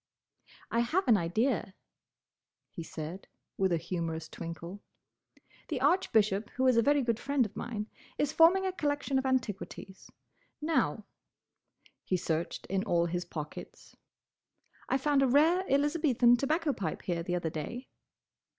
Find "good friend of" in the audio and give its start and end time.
7.03-7.55